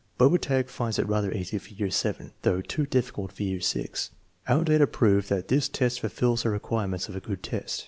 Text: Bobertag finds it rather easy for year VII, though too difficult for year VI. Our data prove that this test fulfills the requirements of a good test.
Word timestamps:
Bobertag 0.19 0.67
finds 0.67 0.97
it 0.97 1.07
rather 1.07 1.31
easy 1.31 1.59
for 1.59 1.75
year 1.75 1.89
VII, 1.91 2.31
though 2.41 2.59
too 2.59 2.87
difficult 2.87 3.31
for 3.33 3.43
year 3.43 3.59
VI. 3.63 3.87
Our 4.47 4.63
data 4.63 4.87
prove 4.87 5.27
that 5.27 5.47
this 5.47 5.69
test 5.69 5.99
fulfills 5.99 6.41
the 6.41 6.49
requirements 6.49 7.07
of 7.07 7.15
a 7.15 7.19
good 7.19 7.43
test. 7.43 7.79